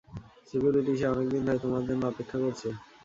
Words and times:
Security- 0.47 0.93
সে 0.99 1.05
অনেক 1.13 1.27
দিন 1.33 1.41
ধরে 1.47 1.59
তোমার 1.63 1.83
জন্য 1.87 2.01
অপেক্ষা 2.07 2.37
করছে। 2.43 2.67